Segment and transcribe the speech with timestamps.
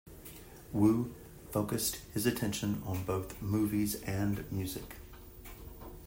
[0.71, 1.13] Wu
[1.51, 4.95] focused his attention on both movies and music.